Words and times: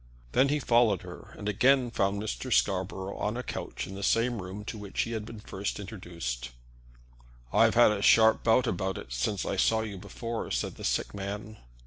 Then 0.31 0.49
he 0.49 0.57
followed 0.59 1.03
her, 1.03 1.35
and 1.37 1.47
again 1.47 1.91
found 1.91 2.19
Mr. 2.19 2.51
Scarborough 2.51 3.17
on 3.19 3.37
a 3.37 3.43
couch 3.43 3.85
in 3.85 3.93
the 3.93 4.01
same 4.01 4.41
room 4.41 4.65
to 4.65 4.75
which 4.79 5.01
he 5.03 5.11
had 5.11 5.25
been 5.25 5.39
first 5.39 5.79
introduced. 5.79 6.49
"I've 7.53 7.75
had 7.75 7.91
a 7.91 8.01
sharp 8.01 8.43
bout 8.43 8.65
of 8.65 8.81
it 8.97 9.13
since 9.13 9.45
I 9.45 9.57
saw 9.57 9.81
you 9.81 9.99
before," 9.99 10.49
said 10.49 10.73
the 10.73 10.83
sick 10.83 11.13
man. 11.13 11.57